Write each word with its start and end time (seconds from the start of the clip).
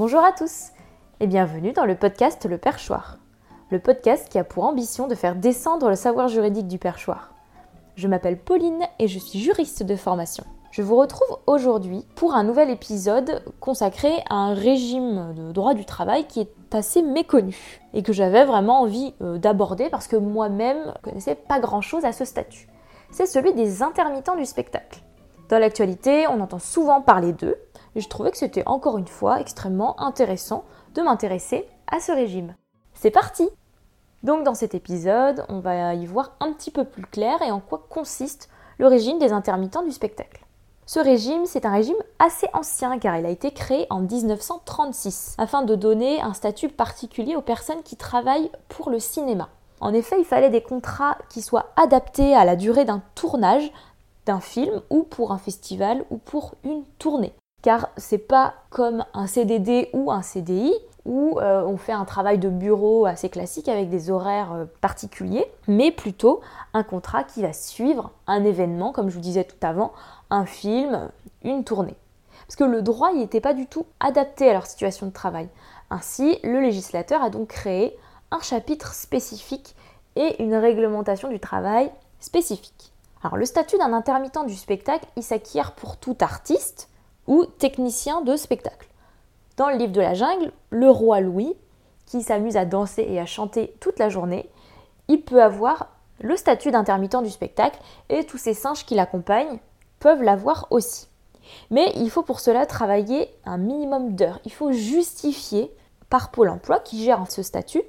Bonjour 0.00 0.24
à 0.24 0.32
tous 0.32 0.70
et 1.20 1.26
bienvenue 1.26 1.74
dans 1.74 1.84
le 1.84 1.94
podcast 1.94 2.46
Le 2.48 2.56
Perchoir. 2.56 3.18
Le 3.70 3.78
podcast 3.78 4.30
qui 4.30 4.38
a 4.38 4.44
pour 4.44 4.64
ambition 4.64 5.08
de 5.08 5.14
faire 5.14 5.34
descendre 5.34 5.90
le 5.90 5.94
savoir 5.94 6.28
juridique 6.28 6.68
du 6.68 6.78
perchoir. 6.78 7.34
Je 7.96 8.08
m'appelle 8.08 8.38
Pauline 8.38 8.80
et 8.98 9.08
je 9.08 9.18
suis 9.18 9.40
juriste 9.40 9.82
de 9.82 9.96
formation. 9.96 10.42
Je 10.70 10.80
vous 10.80 10.96
retrouve 10.96 11.36
aujourd'hui 11.46 12.06
pour 12.14 12.32
un 12.34 12.44
nouvel 12.44 12.70
épisode 12.70 13.42
consacré 13.60 14.10
à 14.30 14.36
un 14.36 14.54
régime 14.54 15.34
de 15.36 15.52
droit 15.52 15.74
du 15.74 15.84
travail 15.84 16.26
qui 16.26 16.40
est 16.40 16.74
assez 16.74 17.02
méconnu 17.02 17.82
et 17.92 18.02
que 18.02 18.14
j'avais 18.14 18.46
vraiment 18.46 18.80
envie 18.80 19.12
euh, 19.20 19.36
d'aborder 19.36 19.90
parce 19.90 20.06
que 20.06 20.16
moi-même 20.16 20.94
je 20.96 21.10
connaissais 21.10 21.34
pas 21.34 21.60
grand-chose 21.60 22.06
à 22.06 22.12
ce 22.12 22.24
statut. 22.24 22.70
C'est 23.10 23.26
celui 23.26 23.52
des 23.52 23.82
intermittents 23.82 24.36
du 24.36 24.46
spectacle. 24.46 25.02
Dans 25.50 25.58
l'actualité, 25.58 26.26
on 26.26 26.40
entend 26.40 26.58
souvent 26.58 27.02
parler 27.02 27.34
d'eux, 27.34 27.58
et 27.94 28.00
je 28.00 28.08
trouvais 28.08 28.30
que 28.30 28.36
c'était 28.36 28.66
encore 28.66 28.98
une 28.98 29.06
fois 29.06 29.40
extrêmement 29.40 30.00
intéressant 30.00 30.64
de 30.94 31.02
m'intéresser 31.02 31.66
à 31.86 32.00
ce 32.00 32.12
régime. 32.12 32.54
C'est 32.94 33.10
parti 33.10 33.48
Donc 34.22 34.44
dans 34.44 34.54
cet 34.54 34.74
épisode, 34.74 35.44
on 35.48 35.60
va 35.60 35.94
y 35.94 36.06
voir 36.06 36.32
un 36.40 36.52
petit 36.52 36.70
peu 36.70 36.84
plus 36.84 37.06
clair 37.06 37.40
et 37.42 37.50
en 37.50 37.60
quoi 37.60 37.86
consiste 37.88 38.48
le 38.78 38.86
régime 38.86 39.18
des 39.18 39.32
intermittents 39.32 39.82
du 39.82 39.92
spectacle. 39.92 40.44
Ce 40.86 40.98
régime, 40.98 41.46
c'est 41.46 41.66
un 41.66 41.72
régime 41.72 42.02
assez 42.18 42.48
ancien 42.52 42.98
car 42.98 43.16
il 43.16 43.24
a 43.24 43.30
été 43.30 43.52
créé 43.52 43.86
en 43.90 44.00
1936 44.00 45.36
afin 45.38 45.62
de 45.62 45.76
donner 45.76 46.20
un 46.20 46.34
statut 46.34 46.68
particulier 46.68 47.36
aux 47.36 47.42
personnes 47.42 47.82
qui 47.84 47.96
travaillent 47.96 48.50
pour 48.68 48.90
le 48.90 48.98
cinéma. 48.98 49.50
En 49.80 49.94
effet, 49.94 50.16
il 50.18 50.24
fallait 50.24 50.50
des 50.50 50.62
contrats 50.62 51.16
qui 51.28 51.42
soient 51.42 51.70
adaptés 51.76 52.34
à 52.34 52.44
la 52.44 52.56
durée 52.56 52.84
d'un 52.84 53.02
tournage 53.14 53.70
d'un 54.26 54.40
film 54.40 54.82
ou 54.90 55.02
pour 55.04 55.32
un 55.32 55.38
festival 55.38 56.04
ou 56.10 56.18
pour 56.18 56.54
une 56.64 56.84
tournée. 56.98 57.32
Car 57.62 57.90
c'est 57.96 58.18
pas 58.18 58.54
comme 58.70 59.04
un 59.12 59.26
CDD 59.26 59.90
ou 59.92 60.10
un 60.10 60.22
CDI 60.22 60.72
où 61.04 61.38
euh, 61.38 61.62
on 61.64 61.76
fait 61.76 61.92
un 61.92 62.04
travail 62.04 62.38
de 62.38 62.48
bureau 62.48 63.06
assez 63.06 63.28
classique 63.28 63.68
avec 63.68 63.88
des 63.88 64.10
horaires 64.10 64.52
euh, 64.52 64.64
particuliers, 64.80 65.46
mais 65.66 65.90
plutôt 65.90 66.40
un 66.74 66.82
contrat 66.82 67.24
qui 67.24 67.42
va 67.42 67.52
suivre 67.52 68.12
un 68.26 68.44
événement, 68.44 68.92
comme 68.92 69.08
je 69.08 69.14
vous 69.14 69.20
disais 69.20 69.44
tout 69.44 69.56
avant, 69.62 69.92
un 70.30 70.46
film, 70.46 71.10
une 71.42 71.64
tournée. 71.64 71.96
Parce 72.46 72.56
que 72.56 72.64
le 72.64 72.82
droit 72.82 73.12
n'était 73.12 73.40
pas 73.40 73.54
du 73.54 73.66
tout 73.66 73.86
adapté 74.00 74.48
à 74.48 74.52
leur 74.52 74.66
situation 74.66 75.06
de 75.06 75.12
travail. 75.12 75.48
Ainsi, 75.90 76.38
le 76.44 76.60
législateur 76.60 77.22
a 77.22 77.30
donc 77.30 77.48
créé 77.48 77.96
un 78.30 78.40
chapitre 78.40 78.94
spécifique 78.94 79.74
et 80.16 80.42
une 80.42 80.54
réglementation 80.54 81.28
du 81.28 81.40
travail 81.40 81.90
spécifique. 82.20 82.92
Alors 83.22 83.36
le 83.36 83.44
statut 83.44 83.78
d'un 83.78 83.92
intermittent 83.92 84.46
du 84.46 84.54
spectacle, 84.54 85.06
il 85.16 85.22
s'acquiert 85.22 85.72
pour 85.72 85.96
tout 85.96 86.16
artiste 86.20 86.89
ou 87.30 87.46
technicien 87.46 88.22
de 88.22 88.36
spectacle. 88.36 88.88
Dans 89.56 89.70
le 89.70 89.76
livre 89.76 89.92
de 89.92 90.00
la 90.00 90.14
jungle, 90.14 90.52
le 90.70 90.90
roi 90.90 91.20
Louis, 91.20 91.54
qui 92.04 92.22
s'amuse 92.22 92.56
à 92.56 92.64
danser 92.64 93.06
et 93.08 93.20
à 93.20 93.24
chanter 93.24 93.72
toute 93.78 94.00
la 94.00 94.08
journée, 94.08 94.50
il 95.06 95.22
peut 95.22 95.40
avoir 95.40 95.88
le 96.20 96.36
statut 96.36 96.72
d'intermittent 96.72 97.22
du 97.22 97.30
spectacle 97.30 97.78
et 98.08 98.24
tous 98.24 98.36
ces 98.36 98.52
singes 98.52 98.84
qui 98.84 98.96
l'accompagnent 98.96 99.60
peuvent 100.00 100.24
l'avoir 100.24 100.66
aussi. 100.70 101.06
Mais 101.70 101.92
il 101.94 102.10
faut 102.10 102.22
pour 102.22 102.40
cela 102.40 102.66
travailler 102.66 103.32
un 103.46 103.58
minimum 103.58 104.16
d'heures. 104.16 104.40
Il 104.44 104.52
faut 104.52 104.72
justifier 104.72 105.72
par 106.08 106.32
Pôle 106.32 106.48
Emploi, 106.48 106.80
qui 106.80 107.04
gère 107.04 107.24
ce 107.30 107.44
statut, 107.44 107.82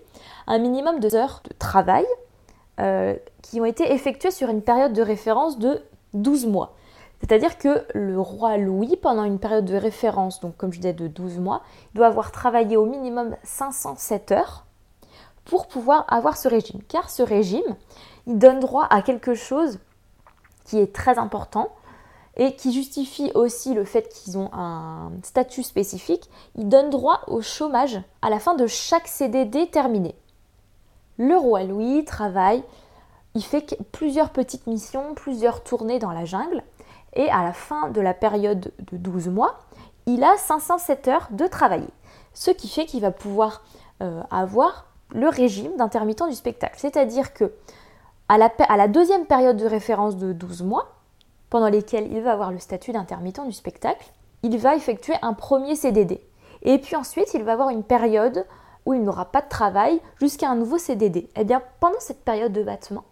un 0.45 0.59
minimum 0.59 0.99
d'heures 0.99 1.41
de 1.49 1.53
travail 1.57 2.05
euh, 2.79 3.15
qui 3.41 3.59
ont 3.59 3.65
été 3.65 3.91
effectuées 3.91 4.31
sur 4.31 4.49
une 4.49 4.61
période 4.61 4.93
de 4.93 5.01
référence 5.01 5.57
de 5.57 5.81
12 6.13 6.45
mois. 6.45 6.75
C'est-à-dire 7.21 7.57
que 7.57 7.85
le 7.93 8.19
roi 8.19 8.57
Louis, 8.57 8.97
pendant 8.97 9.23
une 9.23 9.39
période 9.39 9.65
de 9.65 9.75
référence, 9.75 10.39
donc 10.39 10.57
comme 10.57 10.73
je 10.73 10.79
disais 10.79 10.93
de 10.93 11.07
12 11.07 11.37
mois, 11.37 11.61
doit 11.93 12.07
avoir 12.07 12.31
travaillé 12.31 12.77
au 12.77 12.85
minimum 12.85 13.35
507 13.43 14.31
heures 14.31 14.65
pour 15.45 15.67
pouvoir 15.67 16.05
avoir 16.07 16.37
ce 16.37 16.47
régime. 16.47 16.81
Car 16.87 17.09
ce 17.09 17.23
régime, 17.23 17.75
il 18.27 18.37
donne 18.37 18.59
droit 18.59 18.87
à 18.89 19.01
quelque 19.01 19.33
chose 19.33 19.79
qui 20.65 20.79
est 20.79 20.93
très 20.93 21.17
important 21.17 21.69
et 22.37 22.55
qui 22.55 22.71
justifie 22.73 23.31
aussi 23.35 23.73
le 23.73 23.83
fait 23.83 24.09
qu'ils 24.09 24.37
ont 24.37 24.49
un 24.53 25.11
statut 25.23 25.63
spécifique. 25.63 26.29
Il 26.55 26.69
donne 26.69 26.89
droit 26.89 27.21
au 27.27 27.41
chômage 27.41 28.01
à 28.21 28.29
la 28.29 28.39
fin 28.39 28.55
de 28.55 28.67
chaque 28.67 29.07
CDD 29.07 29.69
terminé. 29.69 30.15
Le 31.17 31.37
roi 31.37 31.63
Louis 31.63 32.05
travaille, 32.05 32.63
il 33.35 33.43
fait 33.43 33.77
plusieurs 33.91 34.29
petites 34.31 34.67
missions, 34.67 35.13
plusieurs 35.13 35.63
tournées 35.63 35.99
dans 35.99 36.11
la 36.11 36.25
jungle, 36.25 36.63
et 37.13 37.29
à 37.29 37.43
la 37.43 37.53
fin 37.53 37.89
de 37.89 38.01
la 38.01 38.13
période 38.13 38.71
de 38.79 38.97
12 38.97 39.29
mois, 39.29 39.59
il 40.05 40.23
a 40.23 40.37
507 40.37 41.07
heures 41.07 41.27
de 41.31 41.45
travailler. 41.47 41.89
Ce 42.33 42.51
qui 42.51 42.69
fait 42.69 42.85
qu'il 42.85 43.01
va 43.01 43.11
pouvoir 43.11 43.63
euh, 44.01 44.21
avoir 44.31 44.85
le 45.13 45.27
régime 45.27 45.75
d'intermittent 45.77 46.27
du 46.27 46.35
spectacle. 46.35 46.75
C'est-à-dire 46.77 47.33
que 47.33 47.51
à 48.29 48.37
la, 48.37 48.87
deuxième 48.87 49.25
période 49.25 49.57
de 49.57 49.65
référence 49.65 50.15
de 50.15 50.31
12 50.31 50.63
mois, 50.63 50.93
pendant 51.49 51.67
lesquels 51.67 52.09
il 52.13 52.21
va 52.21 52.31
avoir 52.31 52.51
le 52.51 52.59
statut 52.59 52.93
d'intermittent 52.93 53.45
du 53.45 53.51
spectacle, 53.51 54.09
il 54.41 54.57
va 54.57 54.75
effectuer 54.75 55.15
un 55.21 55.33
premier 55.33 55.75
CDD. 55.75 56.21
Et 56.61 56.77
puis 56.77 56.95
ensuite, 56.95 57.33
il 57.33 57.43
va 57.43 57.51
avoir 57.51 57.69
une 57.69 57.83
période 57.83 58.45
où 58.85 58.93
il 58.93 59.03
n'aura 59.03 59.25
pas 59.25 59.41
de 59.41 59.49
travail 59.49 59.99
jusqu'à 60.17 60.49
un 60.49 60.55
nouveau 60.55 60.77
CDD. 60.77 61.29
Eh 61.35 61.43
bien, 61.43 61.61
pendant 61.81 61.99
cette 61.99 62.23
période 62.23 62.53
de 62.53 62.63
battement, 62.63 63.03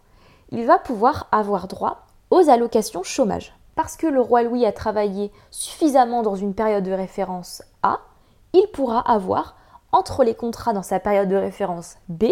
il 0.52 0.64
va 0.64 0.78
pouvoir 0.78 1.28
avoir 1.32 1.68
droit 1.68 2.06
aux 2.30 2.48
allocations 2.48 3.02
chômage. 3.02 3.54
Parce 3.80 3.96
que 3.96 4.06
le 4.06 4.20
roi 4.20 4.42
Louis 4.42 4.66
a 4.66 4.72
travaillé 4.72 5.32
suffisamment 5.50 6.20
dans 6.20 6.34
une 6.34 6.52
période 6.52 6.84
de 6.84 6.92
référence 6.92 7.62
A, 7.82 8.00
il 8.52 8.66
pourra 8.74 9.00
avoir, 9.10 9.56
entre 9.90 10.22
les 10.22 10.34
contrats 10.34 10.74
dans 10.74 10.82
sa 10.82 11.00
période 11.00 11.30
de 11.30 11.36
référence 11.36 11.96
B, 12.10 12.26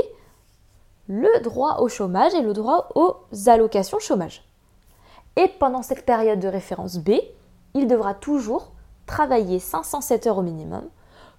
le 1.09 1.41
droit 1.41 1.79
au 1.79 1.89
chômage 1.89 2.35
et 2.35 2.43
le 2.43 2.53
droit 2.53 2.91
aux 2.95 3.17
allocations 3.47 3.99
chômage. 3.99 4.47
Et 5.37 5.49
pendant 5.49 5.81
cette 5.81 6.05
période 6.05 6.39
de 6.39 6.49
référence 6.49 6.99
B, 6.99 7.13
il 7.73 7.87
devra 7.87 8.13
toujours 8.13 8.73
travailler 9.07 9.59
507 9.59 10.27
heures 10.27 10.37
au 10.37 10.43
minimum 10.43 10.85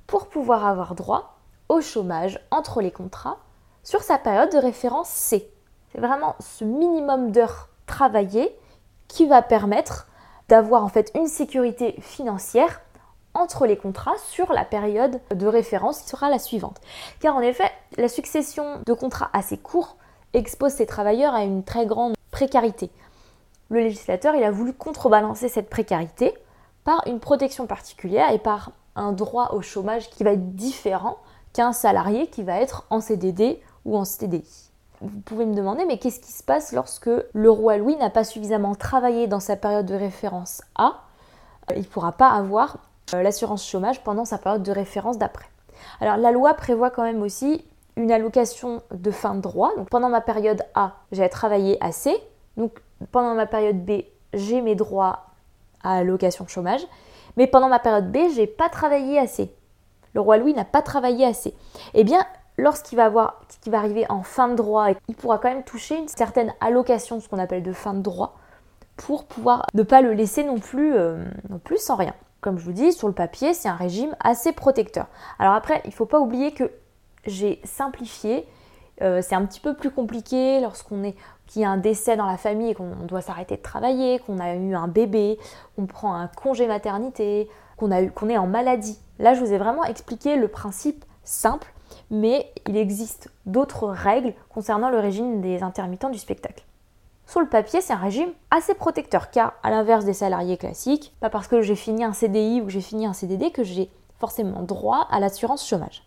pour 0.07 0.25
pouvoir 0.25 0.65
avoir 0.65 0.95
droit 0.95 1.35
au 1.69 1.81
chômage 1.81 2.43
entre 2.49 2.81
les 2.81 2.91
contrats 2.91 3.37
sur 3.83 4.01
sa 4.01 4.17
période 4.17 4.51
de 4.51 4.57
référence 4.57 5.09
C. 5.09 5.53
C'est 5.91 6.01
vraiment 6.01 6.35
ce 6.39 6.63
minimum 6.63 7.31
d'heures 7.31 7.69
travaillées 7.85 8.57
qui 9.09 9.25
va 9.25 9.41
permettre 9.41 10.07
d'avoir 10.47 10.85
en 10.85 10.87
fait 10.87 11.11
une 11.15 11.27
sécurité 11.27 11.95
financière 11.99 12.79
entre 13.33 13.67
les 13.67 13.77
contrats 13.77 14.17
sur 14.29 14.53
la 14.53 14.63
période 14.63 15.19
de 15.35 15.47
référence 15.47 16.01
qui 16.01 16.09
sera 16.09 16.29
la 16.29 16.39
suivante. 16.39 16.79
Car 17.19 17.35
en 17.35 17.41
effet, 17.41 17.69
la 17.97 18.07
succession 18.07 18.81
de 18.85 18.93
contrats 18.93 19.29
assez 19.33 19.57
courts 19.57 19.97
expose 20.33 20.71
ces 20.71 20.85
travailleurs 20.85 21.33
à 21.33 21.43
une 21.43 21.63
très 21.63 21.85
grande 21.85 22.15
précarité. 22.31 22.89
Le 23.69 23.81
législateur, 23.81 24.35
a 24.35 24.51
voulu 24.51 24.73
contrebalancer 24.73 25.49
cette 25.49 25.69
précarité 25.69 26.33
par 26.83 27.03
une 27.05 27.19
protection 27.19 27.67
particulière 27.67 28.31
et 28.31 28.39
par 28.39 28.71
un 28.95 29.11
droit 29.11 29.49
au 29.53 29.61
chômage 29.61 30.09
qui 30.09 30.23
va 30.23 30.31
être 30.31 30.55
différent 30.55 31.17
qu'un 31.53 31.73
salarié 31.73 32.27
qui 32.27 32.43
va 32.43 32.59
être 32.59 32.85
en 32.89 32.99
CDD 32.99 33.61
ou 33.85 33.97
en 33.97 34.05
CDI. 34.05 34.68
Vous 35.01 35.19
pouvez 35.21 35.45
me 35.45 35.55
demander, 35.55 35.85
mais 35.85 35.97
qu'est-ce 35.97 36.19
qui 36.19 36.31
se 36.31 36.43
passe 36.43 36.73
lorsque 36.73 37.09
le 37.33 37.49
roi 37.49 37.77
Louis 37.77 37.95
n'a 37.95 38.09
pas 38.09 38.23
suffisamment 38.23 38.75
travaillé 38.75 39.27
dans 39.27 39.39
sa 39.39 39.55
période 39.55 39.85
de 39.85 39.95
référence 39.95 40.61
A 40.75 41.03
Il 41.75 41.79
ne 41.79 41.83
pourra 41.83 42.11
pas 42.11 42.29
avoir 42.29 42.77
euh, 43.13 43.23
l'assurance 43.23 43.65
chômage 43.65 44.03
pendant 44.03 44.25
sa 44.25 44.37
période 44.37 44.63
de 44.63 44.71
référence 44.71 45.17
d'après. 45.17 45.47
Alors 46.01 46.17
la 46.17 46.31
loi 46.31 46.53
prévoit 46.53 46.89
quand 46.89 47.03
même 47.03 47.21
aussi 47.21 47.63
une 47.95 48.11
allocation 48.11 48.81
de 48.91 49.11
fin 49.11 49.35
de 49.35 49.41
droit. 49.41 49.71
Donc 49.77 49.89
pendant 49.89 50.09
ma 50.09 50.21
période 50.21 50.63
A, 50.75 50.95
j'ai 51.11 51.27
travaillé 51.29 51.81
assez. 51.81 52.15
Donc 52.57 52.81
pendant 53.11 53.35
ma 53.35 53.45
période 53.45 53.85
B, 53.85 54.03
j'ai 54.33 54.61
mes 54.61 54.75
droits 54.75 55.27
à 55.83 55.97
allocation 55.97 56.45
chômage. 56.47 56.85
Mais 57.37 57.47
pendant 57.47 57.69
ma 57.69 57.79
période 57.79 58.11
B, 58.11 58.17
j'ai 58.35 58.47
pas 58.47 58.67
travaillé 58.67 59.17
assez 59.17 59.55
le 60.13 60.21
roi 60.21 60.37
Louis 60.37 60.53
n'a 60.53 60.65
pas 60.65 60.81
travaillé 60.81 61.25
assez. 61.25 61.53
Eh 61.93 62.03
bien, 62.03 62.25
lorsqu'il 62.61 62.97
va, 62.97 63.35
arriver 63.73 64.05
en 64.09 64.23
fin 64.23 64.47
de 64.49 64.55
droit, 64.55 64.87
il 65.07 65.15
pourra 65.15 65.37
quand 65.37 65.49
même 65.49 65.63
toucher 65.63 65.97
une 65.97 66.07
certaine 66.07 66.53
allocation, 66.61 67.19
ce 67.19 67.29
qu'on 67.29 67.39
appelle 67.39 67.63
de 67.63 67.73
fin 67.73 67.93
de 67.93 68.01
droit, 68.01 68.37
pour 68.97 69.25
pouvoir 69.25 69.65
ne 69.73 69.83
pas 69.83 70.01
le 70.01 70.13
laisser 70.13 70.43
non 70.43 70.59
plus, 70.59 70.93
euh, 70.95 71.23
sans 71.77 71.95
rien. 71.95 72.13
Comme 72.41 72.57
je 72.57 72.65
vous 72.65 72.71
dis, 72.71 72.93
sur 72.93 73.07
le 73.07 73.13
papier, 73.13 73.53
c'est 73.53 73.69
un 73.69 73.75
régime 73.75 74.15
assez 74.19 74.51
protecteur. 74.51 75.07
Alors 75.39 75.53
après, 75.53 75.81
il 75.85 75.89
ne 75.89 75.93
faut 75.93 76.05
pas 76.05 76.19
oublier 76.19 76.53
que 76.53 76.71
j'ai 77.25 77.61
simplifié. 77.63 78.47
Euh, 79.01 79.21
c'est 79.21 79.35
un 79.35 79.45
petit 79.45 79.59
peu 79.59 79.75
plus 79.75 79.91
compliqué 79.91 80.59
lorsqu'on 80.59 81.03
est 81.03 81.15
qu'il 81.47 81.61
y 81.61 81.65
a 81.65 81.69
un 81.69 81.77
décès 81.77 82.15
dans 82.15 82.25
la 82.25 82.37
famille 82.37 82.71
et 82.71 82.75
qu'on 82.75 83.05
doit 83.07 83.21
s'arrêter 83.21 83.57
de 83.57 83.61
travailler, 83.61 84.19
qu'on 84.19 84.39
a 84.39 84.53
eu 84.53 84.75
un 84.75 84.87
bébé, 84.87 85.37
qu'on 85.75 85.85
prend 85.85 86.13
un 86.13 86.27
congé 86.27 86.67
maternité, 86.67 87.49
qu'on 87.77 87.89
qu'on 88.09 88.29
est 88.29 88.37
en 88.37 88.47
maladie. 88.47 88.99
Là, 89.19 89.33
je 89.33 89.39
vous 89.39 89.51
ai 89.51 89.57
vraiment 89.57 89.83
expliqué 89.83 90.35
le 90.35 90.47
principe 90.47 91.05
simple, 91.23 91.73
mais 92.11 92.51
il 92.67 92.77
existe 92.77 93.29
d'autres 93.45 93.87
règles 93.87 94.33
concernant 94.49 94.89
le 94.89 94.99
régime 94.99 95.41
des 95.41 95.63
intermittents 95.63 96.09
du 96.09 96.17
spectacle. 96.17 96.63
Sur 97.25 97.41
le 97.41 97.47
papier, 97.47 97.81
c'est 97.81 97.93
un 97.93 97.97
régime 97.97 98.31
assez 98.49 98.73
protecteur, 98.73 99.29
car 99.29 99.53
à 99.61 99.69
l'inverse 99.69 100.05
des 100.05 100.13
salariés 100.13 100.57
classiques, 100.57 101.13
pas 101.19 101.29
parce 101.29 101.47
que 101.47 101.61
j'ai 101.61 101.75
fini 101.75 102.03
un 102.03 102.13
CDI 102.13 102.61
ou 102.61 102.65
que 102.65 102.71
j'ai 102.71 102.81
fini 102.81 103.05
un 103.05 103.13
CDD 103.13 103.51
que 103.51 103.63
j'ai 103.63 103.89
forcément 104.17 104.63
droit 104.63 105.07
à 105.11 105.19
l'assurance 105.19 105.67
chômage. 105.67 106.03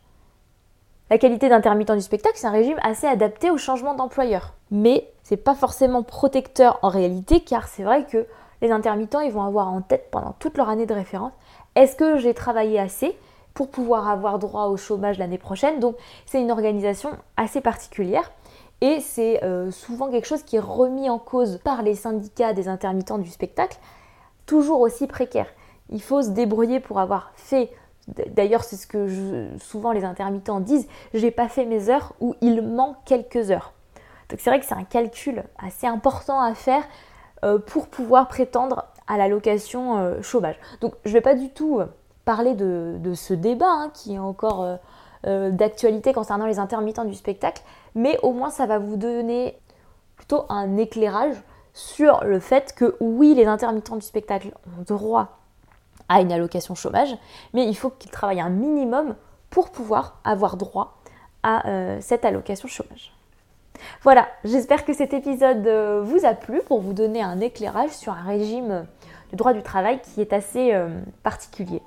La 1.11 1.19
qualité 1.19 1.49
d'intermittent 1.49 1.93
du 1.93 2.01
spectacle, 2.01 2.37
c'est 2.39 2.47
un 2.47 2.51
régime 2.53 2.79
assez 2.83 3.07
adapté 3.07 3.51
au 3.51 3.59
changement 3.59 3.95
d'employeur. 3.95 4.55
Mais 4.71 5.13
c'est 5.23 5.37
pas 5.37 5.55
forcément 5.55 6.03
protecteur 6.03 6.79
en 6.83 6.89
réalité, 6.89 7.41
car 7.41 7.69
c'est 7.69 7.83
vrai 7.83 8.05
que 8.07 8.27
les 8.61 8.71
intermittents, 8.71 9.21
ils 9.21 9.33
vont 9.33 9.43
avoir 9.43 9.69
en 9.69 9.83
tête 9.83 10.09
pendant 10.11 10.33
toute 10.39 10.57
leur 10.57 10.69
année 10.69 10.87
de 10.87 10.95
référence 10.95 11.33
est-ce 11.75 11.97
que 11.97 12.19
j'ai 12.19 12.35
travaillé 12.35 12.79
assez 12.79 13.17
pour 13.55 13.71
pouvoir 13.71 14.09
avoir 14.09 14.39
droit 14.39 14.67
au 14.67 14.77
chômage 14.77 15.19
l'année 15.19 15.39
prochaine 15.39 15.81
Donc 15.81 15.97
c'est 16.27 16.41
une 16.41 16.51
organisation 16.51 17.11
assez 17.37 17.61
particulière 17.61 18.31
et 18.81 19.01
c'est 19.01 19.45
euh, 19.45 19.71
souvent 19.71 20.11
quelque 20.11 20.27
chose 20.27 20.43
qui 20.43 20.57
est 20.57 20.61
remis 20.61 21.09
en 21.09 21.19
cause 21.19 21.61
par 21.63 21.83
les 21.83 21.95
syndicats 21.95 22.53
des 22.53 22.67
intermittents 22.67 23.19
du 23.19 23.31
spectacle, 23.31 23.79
toujours 24.45 24.81
aussi 24.81 25.07
précaire. 25.07 25.47
Il 25.91 26.03
faut 26.03 26.21
se 26.23 26.31
débrouiller 26.31 26.81
pour 26.81 26.99
avoir 26.99 27.33
fait 27.37 27.71
D'ailleurs, 28.09 28.65
c'est 28.65 28.77
ce 28.77 28.89
que 28.89 29.49
souvent 29.61 29.93
les 29.93 30.05
intermittents 30.05 30.59
disent, 30.59 30.89
j'ai 31.15 31.31
pas 31.31 31.49
fait 31.49 31.65
mes 31.65 31.89
heures 31.89 32.15
ou 32.21 32.35
il 32.41 32.61
manque 32.61 32.97
quelques 33.05 33.53
heures. 33.53 33.73
Donc 34.29 34.41
c'est 34.41 34.51
vrai 34.51 34.59
que 34.59 34.67
c'est 34.67 34.75
un 34.75 34.83
calcul 34.83 35.45
assez 35.57 35.87
important 35.87 36.41
à 36.41 36.55
faire 36.55 36.83
euh, 37.45 37.59
pour 37.59 37.87
pouvoir 37.87 38.27
prétendre 38.27 38.87
à 39.07 39.19
l'allocation 39.19 39.99
euh, 39.99 40.21
chômage. 40.21 40.57
Donc 40.81 40.95
je 41.05 41.13
vais 41.13 41.21
pas 41.21 41.37
du 41.37 41.51
tout 41.51 41.81
parler 42.25 42.55
de, 42.55 43.15
ce 43.15 43.35
débat 43.35 43.71
hein, 43.71 43.91
qui 43.95 44.15
est 44.15 44.19
encore 44.19 44.79
d'actualité 45.25 46.13
concernant 46.13 46.47
les 46.47 46.59
intermittents 46.59 47.05
du 47.05 47.15
spectacle, 47.15 47.63
mais 47.95 48.19
au 48.23 48.33
moins 48.33 48.51
ça 48.51 48.67
va 48.67 48.79
vous 48.79 48.97
donner 48.97 49.59
plutôt 50.17 50.45
un 50.49 50.77
éclairage 50.77 51.37
sur 51.75 52.25
le 52.25 52.41
fait 52.41 52.75
que 52.75 52.97
oui, 53.01 53.35
les 53.35 53.47
intermittents 53.47 53.97
du 53.97 54.03
spectacle 54.07 54.53
ont 54.79 54.83
droit 54.83 55.39
à 56.09 56.21
une 56.21 56.33
allocation 56.33 56.75
chômage, 56.75 57.17
mais 57.55 57.67
il 57.67 57.75
faut 57.75 57.91
qu'ils 57.91 58.11
travaillent 58.11 58.41
un 58.41 58.51
minimum 58.51 59.15
pour 59.51 59.71
pouvoir 59.71 60.21
avoir 60.25 60.57
droit 60.57 60.99
à 61.43 62.01
cette 62.01 62.25
allocation 62.25 62.69
chômage. 62.69 63.13
Voilà, 64.03 64.29
j'espère 64.45 64.85
que 64.85 64.93
cet 64.93 65.13
épisode 65.13 65.67
euh, 65.67 66.03
vous 66.03 66.25
a 66.25 66.35
plu 66.35 66.61
pour 66.67 66.81
vous 66.81 66.93
donner 66.93 67.23
un 67.23 67.41
éclairage 67.41 67.91
sur 67.91 68.13
un 68.13 68.23
régime 68.23 68.87
du 69.31 69.37
droit 69.37 69.53
du 69.53 69.63
travail 69.63 70.01
qui 70.01 70.21
est 70.21 70.33
assez 70.33 70.75
euh, 70.75 70.89
particulier. 71.23 71.83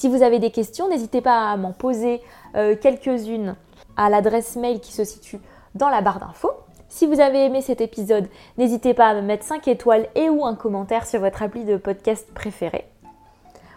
Si 0.00 0.08
vous 0.08 0.22
avez 0.22 0.38
des 0.38 0.50
questions, 0.50 0.88
n'hésitez 0.88 1.20
pas 1.20 1.50
à 1.50 1.58
m'en 1.58 1.72
poser 1.72 2.22
euh, 2.56 2.74
quelques-unes 2.74 3.54
à 3.98 4.08
l'adresse 4.08 4.56
mail 4.56 4.80
qui 4.80 4.92
se 4.94 5.04
situe 5.04 5.38
dans 5.74 5.90
la 5.90 6.00
barre 6.00 6.20
d'infos. 6.20 6.52
Si 6.88 7.04
vous 7.04 7.20
avez 7.20 7.44
aimé 7.44 7.60
cet 7.60 7.82
épisode, 7.82 8.26
n'hésitez 8.56 8.94
pas 8.94 9.08
à 9.08 9.14
me 9.14 9.20
mettre 9.20 9.44
5 9.44 9.68
étoiles 9.68 10.08
et 10.14 10.30
ou 10.30 10.46
un 10.46 10.54
commentaire 10.54 11.06
sur 11.06 11.20
votre 11.20 11.42
appli 11.42 11.66
de 11.66 11.76
podcast 11.76 12.26
préféré. 12.32 12.86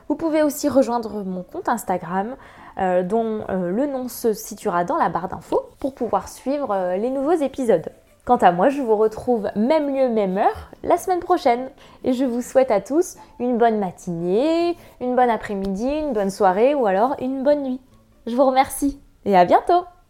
Vous 0.07 0.15
pouvez 0.15 0.43
aussi 0.43 0.69
rejoindre 0.69 1.25
mon 1.25 1.43
compte 1.43 1.67
Instagram 1.67 2.37
euh, 2.77 3.03
dont 3.03 3.43
euh, 3.49 3.69
le 3.71 3.85
nom 3.85 4.07
se 4.07 4.31
situera 4.31 4.85
dans 4.85 4.95
la 4.95 5.09
barre 5.09 5.27
d'infos 5.27 5.71
pour 5.81 5.93
pouvoir 5.93 6.29
suivre 6.29 6.95
les 6.95 7.09
nouveaux 7.09 7.33
épisodes. 7.33 7.91
Quant 8.25 8.37
à 8.37 8.53
moi, 8.53 8.69
je 8.69 8.81
vous 8.81 8.95
retrouve 8.95 9.49
même 9.57 9.93
lieu, 9.93 10.07
même 10.07 10.37
heure 10.37 10.71
la 10.81 10.97
semaine 10.97 11.19
prochaine. 11.19 11.69
Et 12.05 12.13
je 12.13 12.23
vous 12.23 12.41
souhaite 12.41 12.71
à 12.71 12.79
tous 12.79 13.17
une 13.39 13.57
bonne 13.57 13.79
matinée, 13.79 14.77
une 15.01 15.15
bonne 15.15 15.29
après-midi, 15.29 15.89
une 15.89 16.13
bonne 16.13 16.29
soirée 16.29 16.73
ou 16.73 16.85
alors 16.85 17.15
une 17.19 17.43
bonne 17.43 17.63
nuit. 17.63 17.81
Je 18.25 18.35
vous 18.35 18.45
remercie 18.45 19.01
et 19.25 19.35
à 19.35 19.43
bientôt 19.43 19.83